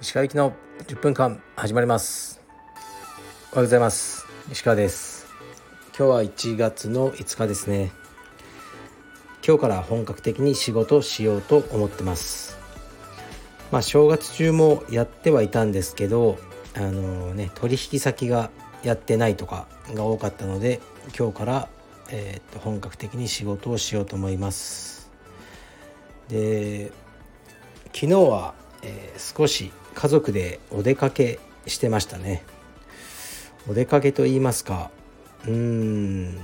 [0.00, 0.52] 石川行きの
[0.86, 2.42] 10分間始まります。
[3.52, 4.26] おはようございます。
[4.52, 5.26] 石川です。
[5.96, 7.92] 今日は1月の5日ですね。
[9.46, 12.58] 今日から本格的に仕事しようと思ってます。
[13.72, 16.36] まあ正月中もやってはいたんですけど
[16.76, 18.50] あのね取引先が
[18.82, 20.82] やってないとかが多かったので
[21.18, 21.68] 今日から、
[22.16, 25.10] えー、と本格的に仕事をしようと思います。
[26.28, 26.92] で
[27.92, 32.44] 昨日は、えー、少し家族でお出かけしてましたね。
[33.68, 34.92] お出かけと言いますか
[35.44, 36.38] うーん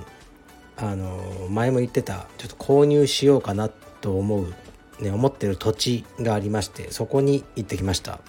[0.76, 4.54] あの前も言ってたちょっと購入しようかなと思う、
[5.00, 8.20] ね、思ってる土地がありましてそこに行ってきました、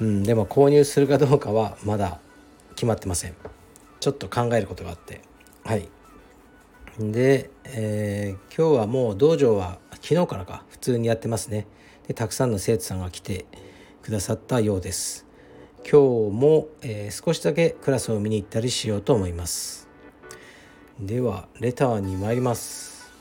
[0.00, 2.18] うん、でも購入するかどうかはまだ
[2.74, 3.34] 決まってません。
[4.00, 5.20] ちょっと考えることがあって。
[5.64, 5.88] はい。
[6.98, 11.66] で、えー、今日はもう道場は昨日からか普通にやってますね。
[12.08, 13.44] でたくさんの生徒さんが来て
[14.02, 15.26] くださったようです。
[15.80, 19.88] 今日も、えー、少しだけクラスを見に行ったりしようと思います。
[20.98, 23.12] ではレターに参ります。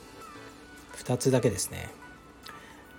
[0.98, 1.90] 2つだけですね。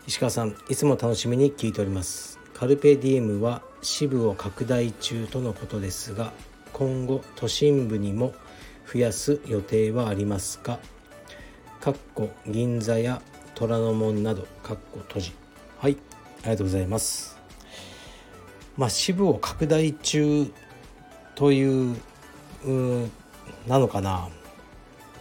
[0.06, 2.39] 石川さんいつも楽しみに聞いております。
[2.53, 6.33] カルペディエムは支部を拡大中とのことですが
[6.72, 8.34] 今後都心部にも
[8.92, 10.79] 増やす予定はありますか？
[11.81, 13.20] かっこ銀座や
[13.55, 15.33] 虎ノ門などかっこ閉じ。
[15.78, 15.97] はい
[16.43, 17.37] ありがとうございます。
[18.77, 20.53] まあ、支部を拡大中
[21.34, 21.97] という
[23.67, 24.28] なのかな。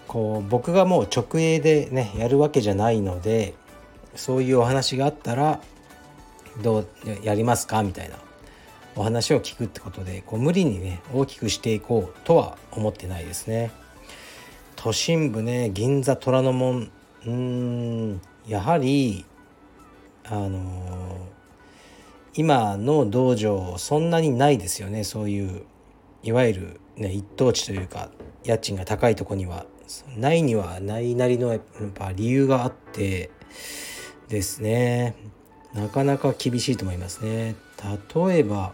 [0.07, 3.55] こう僕がもう直営でねやるわけじゃないので
[4.15, 5.61] そういうお話があったら
[6.61, 6.87] どう
[7.23, 7.83] やりますか？
[7.83, 8.17] みたいな。
[8.95, 13.71] お話を聞くってことでこう無理にね大きくしていこうとは思ってないですね。
[14.75, 16.91] 都心部ね銀座虎ノ門。
[17.25, 19.25] うんやはり
[20.23, 21.35] あのー
[22.37, 25.05] 今の道場そんなにないですよね。
[25.05, 25.63] そういう
[26.21, 28.09] いわゆる、ね、一等地というか
[28.43, 29.65] 家賃が高いとこには。
[30.17, 31.61] ないにはないなりのやっ
[31.93, 33.29] ぱ理由があって
[34.27, 35.15] ですね。
[35.73, 37.55] なかなか厳しいと思いますね。
[38.15, 38.73] 例えば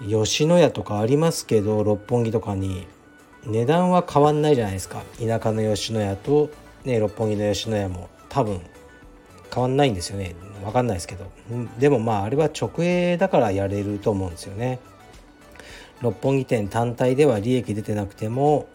[0.00, 2.86] 吉野家とかありますけど六本木とかに。
[3.46, 5.02] 値段は変わんないじゃないですか。
[5.18, 6.50] 田舎の吉野家と、
[6.84, 8.60] ね、六本木の吉野家も多分
[9.54, 10.34] 変わんないんですよね。
[10.64, 11.30] 分かんないですけど。
[11.78, 14.80] でもまああれは直営だからやれると思うんですよね。
[16.02, 18.66] 六本木店単体では利益出てなくても、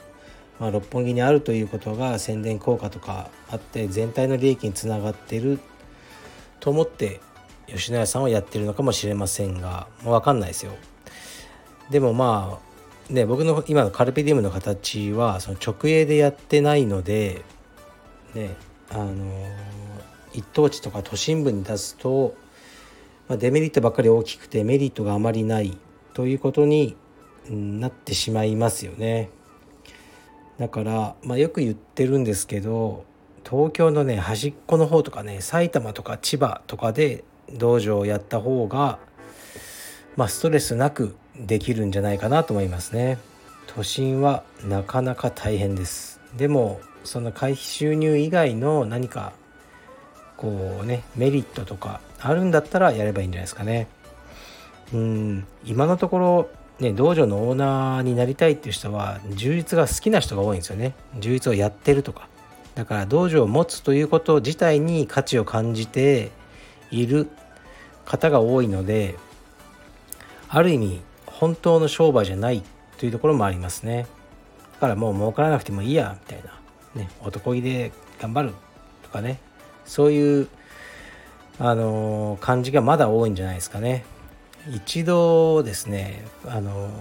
[0.59, 5.59] まあ、六本木にあるということが宣伝効果とかあって全体の利益につながってる
[6.59, 7.19] と思って
[7.67, 10.71] 吉野家さんはやってるのかもしれませんがもう分かんないですよ。
[11.91, 12.59] でもま
[13.09, 17.44] あね僕の今のカルペディウムの形はその直営でやってないので
[18.34, 18.56] ね
[18.90, 19.13] あの
[20.34, 22.35] 一等地とか都心部に出すと、
[23.28, 25.78] まあ、デメリットばっかり大きくてメリットがあまりない
[26.13, 26.96] ということに
[27.50, 29.29] なってしまいますよね。
[30.58, 33.03] だから、まあ、よく言ってるんですけど
[33.44, 39.00] 東京のね端っこの方とかね埼玉とか千葉とかで道場をやった方が、
[40.16, 43.17] まあ、ストレスなくできるんじゃないかなと思いますね。
[43.67, 46.19] 都心はなかなか大変です。
[46.37, 49.33] でもその会費収入以外の何か
[50.37, 53.87] こうねメリットとかあるんだったらやればいいんじゃないですかね。
[54.93, 56.49] うん今のところ
[56.79, 60.93] ね道場のオーナーになりたいっていう人は充実が好きな人が多いんですよね。
[61.19, 62.27] 充実をやってるとか。
[62.75, 66.31] だから道場を持つということ自体に価値を感じて
[66.89, 67.27] いる
[68.05, 69.15] 方が多いので
[70.47, 71.01] ある意味
[71.41, 72.62] 本当の商売じゃない
[73.00, 74.06] というところもありますね。
[74.74, 78.53] だからもう儲からなくてもいいやみたいな、ね、男気で頑張る
[79.02, 79.40] とかね
[79.84, 80.47] そういう
[81.57, 84.06] あの感じがまだ多いんじゃないですかね。
[84.69, 86.91] 一度ですねあの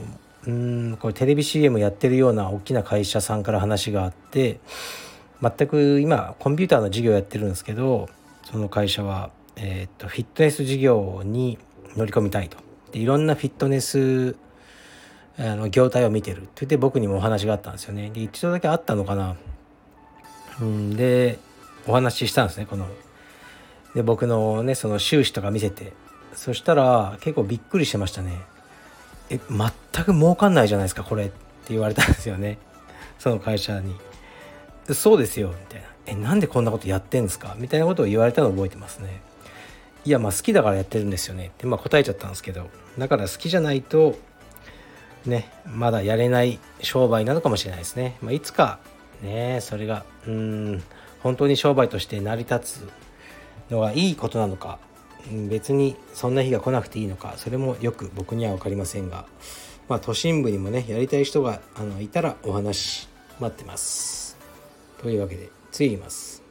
[0.47, 4.59] うんこれテレビ CM やってるような大きな会社さんから話があって
[5.43, 8.09] 全く今コンピューターの事業やってるんですけど
[8.51, 11.59] その会社は、えー、っとフィットネス事業に
[11.95, 14.37] 乗り込みたいといろんなフィットネス
[15.39, 16.39] あの業態を見てる。
[16.39, 18.11] って言って僕にもお話があったんですよね。
[18.11, 19.37] で一度だけあったのかな。
[20.61, 20.97] うん。
[20.97, 21.39] で
[21.87, 22.87] お話ししたんですねこの。
[23.95, 25.93] で僕のねその収支とか見せて。
[26.35, 28.39] そしたら結構びっくりしてましたね。
[29.31, 31.33] え全く儲かんないじゃないですかこれって
[31.71, 32.59] 言われたんですよね。
[33.19, 33.95] その会社に。
[34.93, 35.87] そうですよみたいな。
[36.07, 37.55] えなんでこんなことやってんですか？
[37.59, 39.23] みたいなことを言われたのを覚えてますね。
[40.05, 42.69] いやまあ好きだからやってるんですよねってまあ答えちゃったんですけど
[42.99, 44.17] だから好きじゃないと
[45.27, 48.81] ねまだやれない商売なのかもしれないですね、まあ、いつか
[49.23, 50.83] ねそれがうん
[51.23, 52.89] 本当に商売として成り立つ
[53.71, 54.79] のがいいことなのか
[55.49, 59.27] 別にそんな日が来なくていいのかそれもよく僕には分かりませんが、
[59.89, 63.09] まあ、都心部にもねやりたい人があのいたらお話
[63.39, 64.37] 待ってます。
[65.01, 66.50] というわけで次いきます。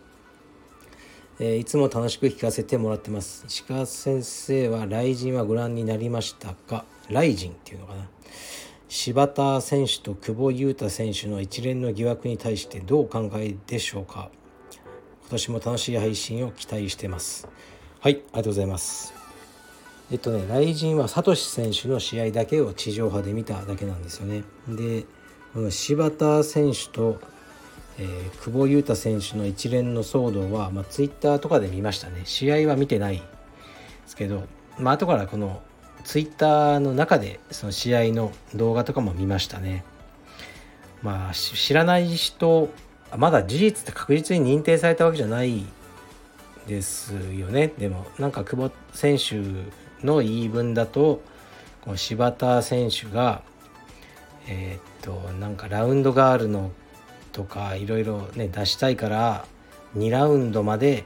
[1.42, 3.46] え、いつも楽しく聞かせてもらってます。
[3.48, 6.84] 石川先生は雷神はご覧になりましたか？
[7.08, 8.10] 雷神っていうのかな？
[8.90, 14.30] 柴田選手と久保優太選手の一連の疑惑に対してどうお考えでしょうか？
[14.74, 17.48] 今年も楽しい配信を期待してます。
[18.02, 19.14] はいありがとうございます。
[20.12, 24.44] えっとね雷神はサトシ選手の試合だけを地上波で見ただけなんですよね。
[24.68, 25.06] で
[25.54, 27.22] この柴田選手と
[28.00, 32.22] えー、久保優太選手の一連の騒動は、まあ、ツイッターとかで見ましたね。
[32.24, 33.24] 試合は見てないで
[34.08, 34.46] すけど、
[34.78, 35.62] まあ後からこの
[36.06, 39.84] ツイッターの中でその試合の動画とかも見ましたね。
[41.02, 42.70] まあ知らない人
[43.18, 45.66] まだ事実って確実に認定されたわけじゃない
[46.68, 47.74] ですよね。
[47.78, 49.36] でもなんか久保選手
[50.06, 51.22] の言い分だと
[51.82, 53.42] この柴田選手が
[54.48, 56.72] えー、っとなんかラウンドガールの
[57.32, 59.46] とかいろいろね出したいから
[59.98, 61.06] 2ラウンドまで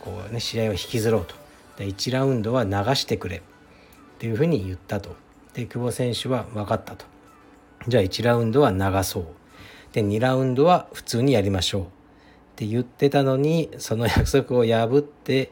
[0.00, 1.34] こうね試合を引きずろうと。
[1.76, 3.38] で1ラウンドは流してくれ。
[3.38, 3.40] っ
[4.18, 5.16] ていうふうに言ったと。
[5.54, 7.04] で久保選手は分かったと。
[7.88, 9.26] じゃあ1ラウンドは流そう。
[9.92, 11.82] で2ラウンドは普通にやりましょう。
[11.82, 11.86] っ
[12.56, 15.50] て言ってたのにその約束を破って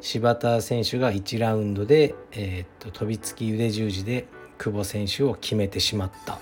[0.00, 4.26] 柴田選手が1ラウンドで、えー、っと飛びつき腕十字で
[4.58, 6.40] 久保選手を決めてしまった。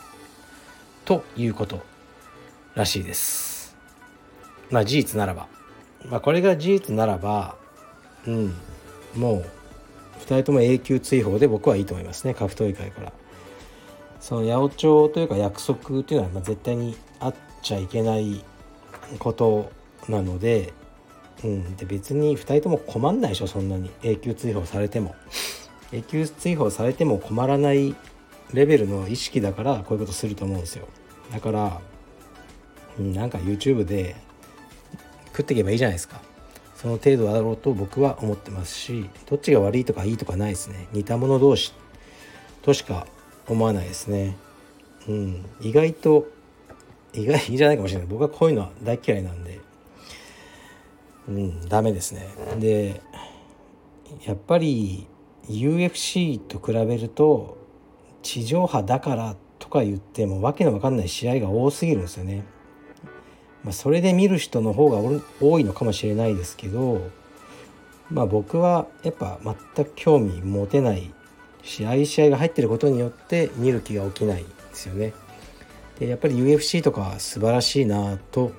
[1.04, 1.95] ということ。
[2.76, 3.74] らしいです。
[4.70, 5.48] まあ事実ならば。
[6.08, 7.56] まあこれが事実ならば、
[8.26, 8.54] うん、
[9.16, 9.44] もう
[10.20, 13.12] 2人とも永久追放で僕はいいと思いますね格闘技界から。
[14.20, 18.44] その八百長というか約束というのはま絶対にあっちゃいけない
[19.18, 19.70] こと
[20.08, 20.72] なので,、
[21.44, 25.14] うん、で別に2人とも困んないでしょそんなに永久追放されても
[25.92, 27.94] 永久追放されても困らない
[28.52, 30.88] レベルの意識だからこういうことすると思うんですよ
[31.32, 31.80] だから
[32.98, 34.16] なんか YouTube で
[35.28, 36.20] 食っていけばいいじゃないですか。
[36.76, 40.88] その程度だろうと僕は思ってますしどっちが悪いとかいいとかないですね。
[40.92, 41.72] 似た者同士
[42.62, 43.06] としか
[43.48, 44.36] 思わないですね。
[45.08, 45.46] うん。
[45.60, 46.26] 意外と
[47.12, 48.08] 意外じゃないかもしれない。
[48.08, 49.60] 僕はこういうのは大嫌いなんで。
[51.28, 51.68] うん。
[51.68, 52.28] ダメですね。
[52.58, 53.00] で
[54.26, 55.06] やっぱり
[55.48, 57.56] UFC と比べると
[58.22, 62.44] 地上波だからとか言ってもわけのわかんない試合が多すぎるんですよね。
[63.66, 67.10] まあ、それで見る人の方が多いのかもしれないですけど、
[68.12, 69.40] まあ、僕はやっぱ
[69.74, 71.12] 全く興味持てない
[71.64, 75.12] 試合試合が入ってることによって見る気が起きないですよね。
[75.98, 78.52] でやっぱり UFC とかは素晴らしいなと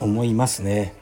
[0.00, 0.94] 思いますね。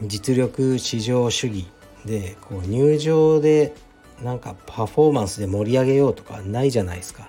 [0.00, 1.66] 実力至上主義
[2.06, 3.74] でこう入場で
[4.22, 7.28] なんかパフォーマンスで盛り上げようとかないじゃないですか。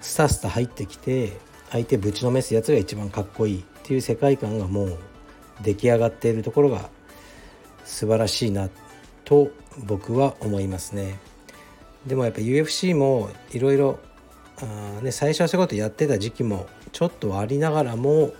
[0.00, 1.32] スタスタ入ってきて
[1.70, 4.98] 相手ぶちのめすやつが一番かっこいいっていう世界観がもう
[5.62, 6.88] 出来上がっているところが
[7.84, 8.70] 素晴らしいな
[9.26, 9.50] と
[9.84, 11.18] 僕は思いますね。
[12.06, 13.98] でもやっぱ UFC もいろいろ
[15.10, 18.32] 最初はそういうことやってた時期もちょっとありながらも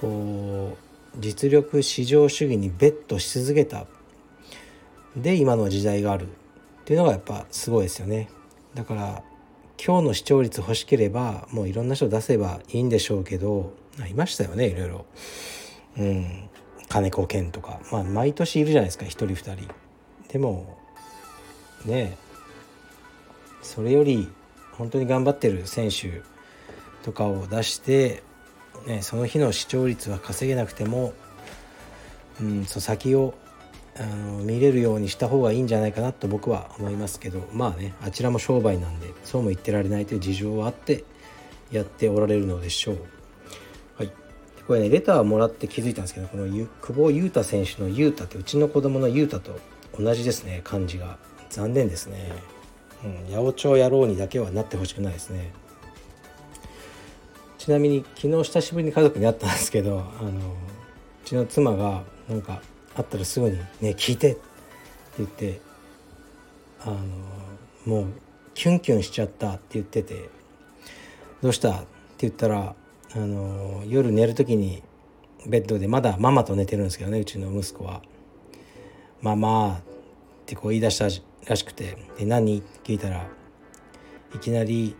[0.00, 0.76] こ
[1.14, 3.86] う実力至上主義にベットし続けた
[5.16, 6.28] で今の時代があるっ
[6.84, 8.28] ていうのがやっぱすごいですよね。
[8.74, 9.22] だから
[9.84, 13.72] 今日の視聴率欲しければもういろんな人出せばいいんでしょうけど
[14.06, 15.06] いましたよねいろいろ。
[15.98, 16.48] うん、
[16.88, 19.74] 金子健とか、まあ、毎年いるじゃないですか1人2人。
[20.28, 20.78] でも
[21.84, 22.16] ね
[23.62, 24.28] それより
[24.72, 26.22] 本当に頑張ってる選手
[27.02, 28.22] とかを出して、
[28.86, 31.12] ね、その日の視聴率は稼げなくても、
[32.40, 33.34] うん、そ先を
[33.98, 41.04] あの見れるようにした方がいいんじゃないかなと僕は思いますけどまあねあちらも商売なんでそうも言ってられないという事情はあって
[41.70, 43.19] やっておられるのでしょう。
[44.70, 49.58] これねレターをもらって気づいたんですけどこの久保優太選手の優太ってうちの子供の優太と
[49.98, 52.30] 同じですね漢字が残念ですね
[53.02, 55.50] うん八百長野郎にだけはなってほしくないですね
[57.58, 60.32] ちなみに昨日久しぶりに家族に会ったんですけどあのう
[61.24, 62.62] ちの妻がなんか
[62.94, 64.40] 会ったらすぐに「ね聞いて」って
[65.18, 65.60] 言って
[66.82, 66.96] あの
[67.86, 68.06] もう
[68.54, 70.28] キュンキュンしちゃったって言ってて
[71.42, 71.86] 「どうした?」って
[72.20, 72.76] 言ったら
[73.14, 74.82] あの夜寝る時に
[75.46, 78.02] ベッドでまだママと寝てるんですけどねうちの息子は
[79.20, 79.80] 「ママ」っ
[80.46, 81.06] てこう言い出した
[81.48, 83.26] らしくて「で何?」って聞いたら
[84.34, 84.94] いきなり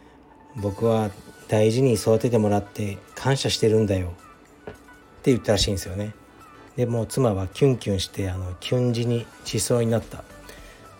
[0.56, 1.10] 「僕は
[1.48, 4.72] 大事に育ててもらって感謝してるんだよっ
[5.22, 6.14] て言ったらしいんですよね。
[6.76, 10.18] でもう妻はキュンキュンしてあのキュン死にしそうになった。
[10.18, 10.20] っ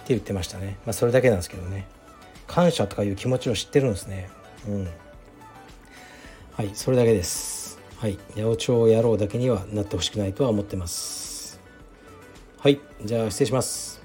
[0.07, 0.79] て言ってましたね。
[0.87, 1.89] まあそれだけなんですけどね。
[2.47, 4.31] 感謝とかいう気持ちを知ってるんですね。
[4.69, 4.89] うん。
[6.57, 7.79] はいそれだけです。
[7.99, 11.61] はい八百長野郎だけにはなってほしくないとは思ってます。
[12.59, 13.96] はいじゃあ失礼します。